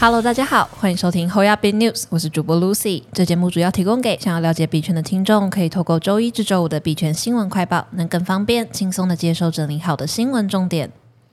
[0.00, 3.02] Hello，大家好，欢迎收听 Hoya Big News，我是主播 Lucy。
[3.12, 10.92] 这节目主要提供给想要了解币圈的听众，可以透过周一至周五的币圈新闻快报，能更方便、轻松的接收整理好的新闻重点。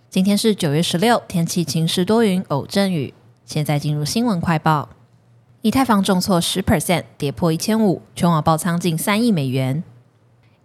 [0.10, 3.14] 今天是九月十六，天气晴时多云，偶阵雨。
[3.46, 4.90] 现在进入新闻快报。
[5.62, 9.84] 以太坊重挫十 percent，跌破一千五，全网爆仓近三亿美元。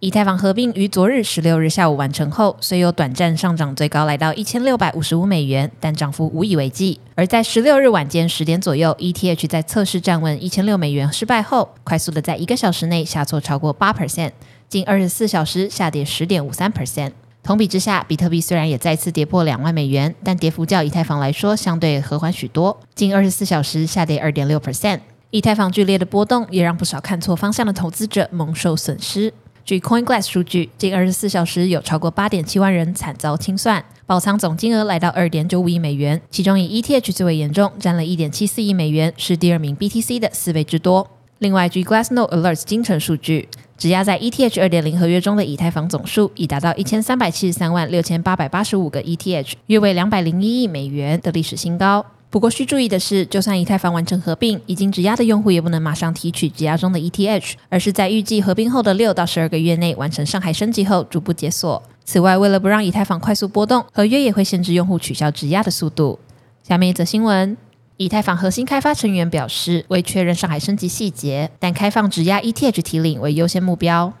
[0.01, 6.99] 以太坊合并于昨日十六日下午完成后，虽有短暂上涨，最高来到一千六百五十五美元，但涨幅无以为继。
[7.13, 14.31] 而在十六日晚间十点左右，ETH 在测试站稳一千六美元失败后，快速的在一个小时内下挫超过八 percent，
[14.67, 17.11] 近二十四小时下跌十点五三 percent。
[17.43, 25.01] 同比之下，比特币虽然也再次跌破两万美元，但跌幅较以太坊来说相对和缓许多，近二十四小时下跌二点六 percent。
[25.29, 29.31] 以太坊剧烈的波动也让不少看错方向的投资者蒙受损失。
[29.63, 41.07] 据 CoinGlass 数据，近二十四小时有超过八点七万人惨遭清算，爆仓总金额来到二点九五亿美元，其中以 ETH 最为严重，占了一点七四亿美元，是第二名 BTC 的四倍之多。
[41.39, 52.05] 另外，据 Glassnode Alerts 精城数据，质押在 ETH 二点零合约中的以太坊总数已达到一千三百七十三万六千八百八十五个 ETH，约为两百零一亿美元的历史新高。
[52.31, 61.83] 不过需注意的是，就算以太坊完成合并，已经质押的用户也不能马上提取质押中的 ETH，而是在预计合并后的六到十二个月内完成上海升级后逐步解锁。
[62.05, 66.19] 此外，为了不让以太坊快速波动，合约也会限制用户取消质押的速度。
[66.63, 67.57] 下面一则新闻：
[67.97, 74.13] 以太坊核心开发成员表示，未确认上海升级细节，但开放质押 ETH 提领为优先目标。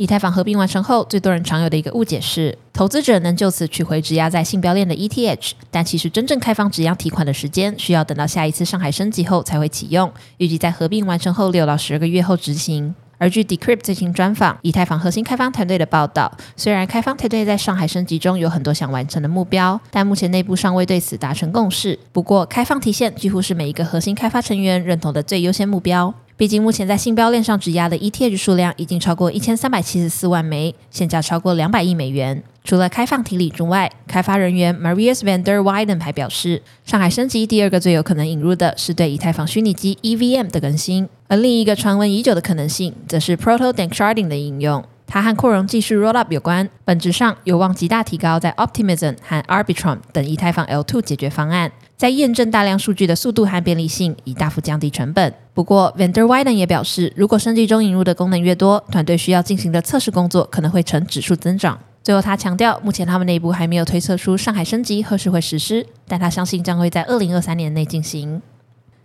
[0.00, 12.94] 以太坊合并完成后，最多人常有的一个误解是，投资者能就此取回质押在信标链的 ETH，但其实真正开放质押提款的时间，需要等到下一次上海升级后才会启用，预计在合并完成后六到十二个月后执行。
[13.18, 21.98] 而据 Decrypt 最新专访以太坊核心开发团队的报道，虽然开放团队在上海升级中有很多想完成的目标，但目前内部尚未对此达成共识。
[22.10, 26.14] 不过，开放提现几乎是每一个核心开发成员认同的最优先目标。
[26.40, 32.42] 毕竟，目前在信标链上质押的 ETH 数量已经超过一千三百七十四万枚，现价超过两百亿美元。
[32.64, 44.82] 除了开放提理之外，开发人员 Marius van der Weyden 还表示，上海升级第二个最有可能引入的是对以太坊虚拟机 EVM 的更新，而另一个传闻已久的可能性，则是 Proto Danksharding 的应用。
[45.06, 55.34] 它和扩容技术 Rollup 有关，本质上有望极大提高在 Optimism 和 Arbitrum 等以太坊 L2 解决方案，在验证大量数据的速度和便利性，以大幅降低成本。
[55.52, 61.78] 不过 v a n d e r Widen 也表示，如果升级中引入的功能越多，团队需要进行的测试工作可能会呈指数增长。
[62.02, 68.40] 最后，他强调，目前他们内部还没有推测出上海升级何时会实施，但他相信将会在二零二三年内进行。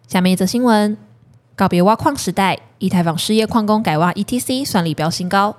[0.07, 0.95] 下面一则新闻：
[1.57, 5.57] 告别挖矿时代，以太坊失业矿工改挖 ETC，算力飙新高。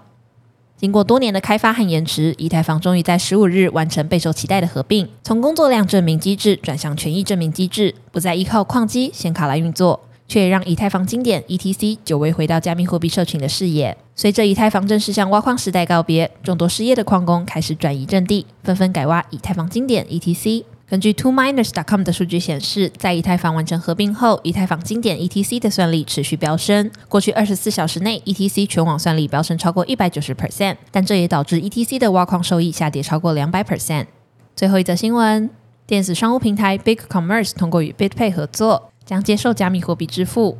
[0.76, 9.98] 经过多年的开发和延迟，以太坊终于在十五日完成备受期待的合并，从工作量证明机制转向权益证明机制，不再依靠矿机显卡来运作，
[10.28, 13.96] 却也让以太坊经典 ETC 久违回到加密货币社群的视野。
[14.14, 20.64] 随着以太坊正式向挖矿时代告别，众多失业的矿工开始转移阵地，纷纷改挖以太坊经典 ETC。
[20.88, 26.88] 根据 TwoMiners.com 的数据显示，在以太坊完成合并后，以太坊经典 ETC 的算力持续飙升。
[27.08, 34.06] 过去二十四小时内，ETC 全网算力飙升超过一百九十 percent，但这也导致 ETC 的挖矿收益下跌超过两百 percent。
[34.54, 35.50] 最后一则新闻：
[35.88, 40.56] 电子商务平台 BigCommerce 通过与 BitPay 合作，将接受加密货币支付。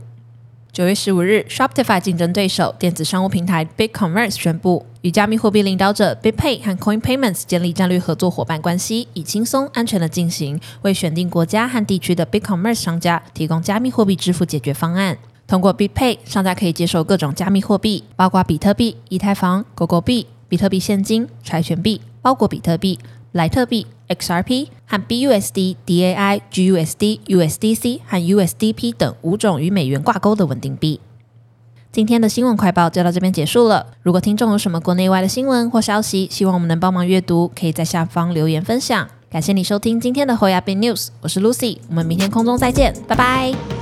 [0.76, 15.16] 九月十五日，Shopify 竞争对手电子商务平台 BigCommerce 宣布，与加密货币领导者 BitPay 和 Coin Payments 建立战略合作伙伴关系，以轻松安全的进行为选定国家和地区的 BigCommerce 商家提供加密货币支付解决方案。
[15.46, 22.98] 通过 BitPay，商家可以接受各种加密货币，包括比特币、以太坊、狗狗币、比特币现金、柴犬币、包裹比特币。
[23.32, 31.00] 莱特币、XRP 和 BUSD、DAI、GUSD、USDC 和 USDP 等五种与美元挂钩的稳定币。
[31.92, 33.86] 今天的新闻快报就到这边结束了。
[34.02, 39.08] 如果听众有什么国内外的新闻或消息，希望我们能帮忙阅读，可以在下方留言分享。
[39.30, 43.75] 感谢你收听今天的侯亚斌 News，我是 Lucy，我们明天空中再见，拜拜。